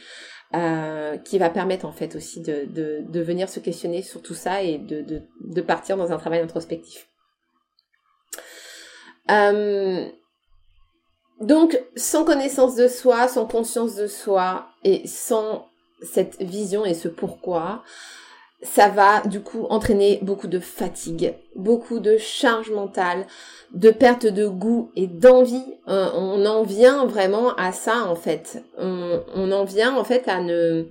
[0.55, 4.63] euh, qui va permettre en fait aussi de, de, venir se questionner sur tout ça
[4.63, 7.09] et de, de, de partir dans un travail introspectif.
[9.31, 10.07] Euh,
[11.41, 15.69] donc, sans connaissance de soi, sans conscience de soi et sans
[16.03, 17.83] cette vision et ce pourquoi,
[18.63, 23.27] ça va du coup entraîner beaucoup de fatigue, beaucoup de charge mentale,
[23.73, 25.65] de perte de goût et d'envie.
[25.89, 28.63] Euh, on en vient vraiment à ça en fait.
[28.79, 30.87] On, en vient en fait à ne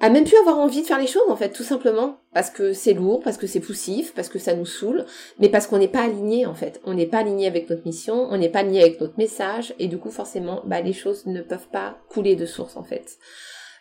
[0.00, 2.72] à même plus avoir envie de faire les choses en fait, tout simplement parce que
[2.72, 5.06] c'est lourd, parce que c'est poussif, parce que ça nous saoule,
[5.40, 6.80] mais parce qu'on n'est pas aligné en fait.
[6.84, 9.88] On n'est pas aligné avec notre mission, on n'est pas aligné avec notre message et
[9.88, 13.18] du coup forcément, bah, les choses ne peuvent pas couler de source en fait.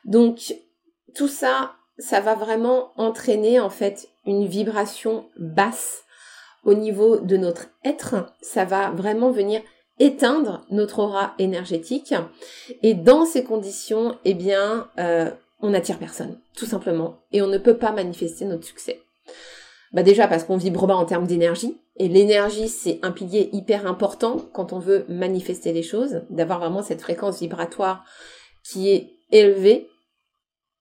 [0.06, 0.56] Donc
[1.14, 6.04] tout ça, ça va vraiment entraîner en fait une vibration basse
[6.64, 8.34] au niveau de notre être.
[8.42, 9.62] Ça va vraiment venir
[10.00, 12.14] éteindre notre aura énergétique.
[12.84, 15.32] Et dans ces conditions, eh bien, euh,
[15.62, 17.20] on n'attire personne, tout simplement.
[17.32, 19.02] Et on ne peut pas manifester notre succès.
[19.94, 21.78] Bah déjà parce qu'on vibre bas en termes d'énergie.
[21.96, 26.84] Et l'énergie, c'est un pilier hyper important quand on veut manifester les choses, d'avoir vraiment
[26.84, 28.04] cette fréquence vibratoire
[28.64, 29.88] qui est élevée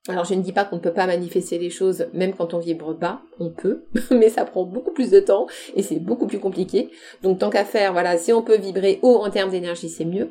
[0.09, 2.59] alors je ne dis pas qu'on ne peut pas manifester les choses même quand on
[2.59, 6.39] vibre bas, on peut, mais ça prend beaucoup plus de temps et c'est beaucoup plus
[6.39, 6.91] compliqué.
[7.23, 10.31] Donc tant qu'à faire, voilà, si on peut vibrer haut en termes d'énergie, c'est mieux.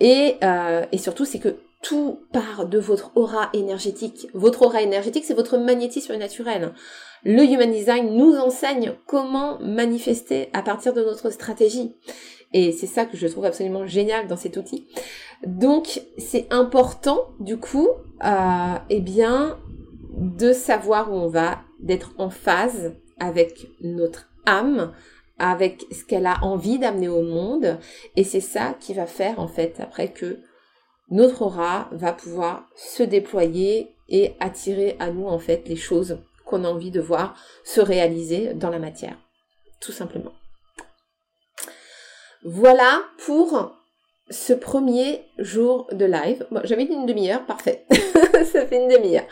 [0.00, 4.28] Et, euh, et surtout, c'est que tout part de votre aura énergétique.
[4.34, 6.72] Votre aura énergétique, c'est votre magnétisme naturel.
[7.24, 11.94] Le Human Design nous enseigne comment manifester à partir de notre stratégie.
[12.52, 14.86] Et c'est ça que je trouve absolument génial dans cet outil.
[15.44, 17.88] Donc, c'est important, du coup,
[18.24, 19.58] euh, eh bien,
[20.16, 24.92] de savoir où on va, d'être en phase avec notre âme,
[25.38, 27.78] avec ce qu'elle a envie d'amener au monde.
[28.16, 30.38] Et c'est ça qui va faire, en fait, après que
[31.10, 36.64] notre aura va pouvoir se déployer et attirer à nous, en fait, les choses qu'on
[36.64, 39.18] a envie de voir se réaliser dans la matière.
[39.80, 40.32] Tout simplement.
[42.48, 43.76] Voilà pour
[44.30, 46.46] ce premier jour de live.
[46.52, 47.84] Bon, j'avais dit une demi-heure, parfait.
[47.90, 49.26] Ça fait une demi-heure.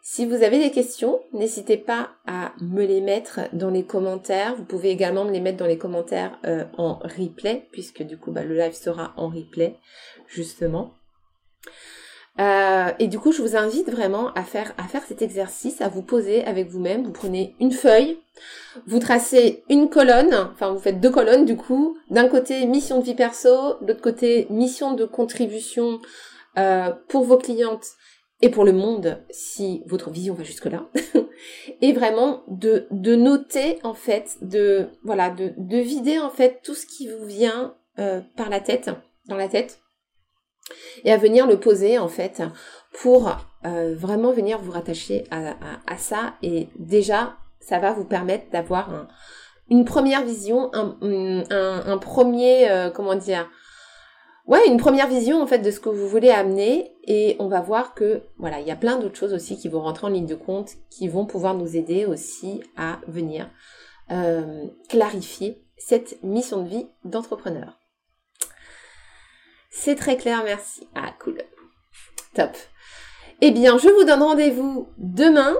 [0.00, 4.56] Si vous avez des questions, n'hésitez pas à me les mettre dans les commentaires.
[4.56, 8.32] Vous pouvez également me les mettre dans les commentaires euh, en replay, puisque du coup
[8.32, 9.76] bah, le live sera en replay,
[10.26, 10.94] justement.
[12.40, 15.88] Euh, et du coup, je vous invite vraiment à faire, à faire cet exercice, à
[15.88, 17.04] vous poser avec vous-même.
[17.04, 18.18] Vous prenez une feuille,
[18.86, 21.96] vous tracez une colonne, enfin vous faites deux colonnes du coup.
[22.10, 26.00] D'un côté, mission de vie perso, de l'autre côté, mission de contribution
[26.58, 27.86] euh, pour vos clientes
[28.40, 30.88] et pour le monde si votre vision va jusque là.
[31.80, 36.74] et vraiment de, de noter en fait, de voilà, de, de vider en fait tout
[36.74, 38.90] ce qui vous vient euh, par la tête,
[39.26, 39.80] dans la tête
[41.04, 42.42] et à venir le poser en fait
[42.92, 49.08] pour euh, vraiment venir vous rattacher à, ça et déjà ça va vous permettre d'avoir
[49.70, 53.48] une première vision, un, premier euh, comment dire
[54.46, 57.60] ouais une première vision en fait de ce que vous voulez amener et on va
[57.60, 60.26] voir que voilà il y a plein d'autres choses aussi qui vont rentrer en ligne
[60.26, 63.50] de compte qui vont pouvoir nous aider aussi à venir
[64.10, 67.77] euh, clarifier cette mission de vie d'entrepreneur.
[69.70, 70.88] C'est très clair, merci.
[70.94, 71.38] Ah, cool.
[72.34, 72.50] Top.
[73.40, 75.54] Eh bien, je vous donne rendez-vous demain,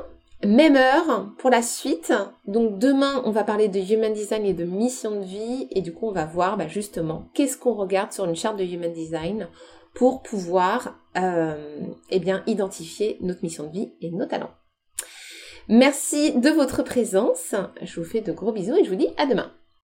[0.44, 2.12] même heure, pour la suite.
[2.46, 5.68] Donc demain, on va parler de Human Design et de mission de vie.
[5.70, 8.64] Et du coup, on va voir bah, justement qu'est-ce qu'on regarde sur une charte de
[8.64, 9.48] Human Design
[9.94, 11.80] pour pouvoir euh,
[12.10, 14.52] eh bien, identifier notre mission de vie et nos talents.
[15.68, 17.54] Merci de votre présence.
[17.82, 19.52] Je vous fais de gros bisous et je vous dis à demain.